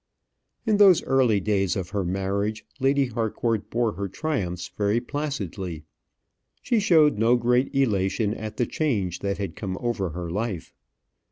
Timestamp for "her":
1.91-2.03, 3.91-4.07, 10.09-10.31